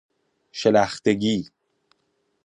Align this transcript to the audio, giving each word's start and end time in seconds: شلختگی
شلختگی 0.51 1.51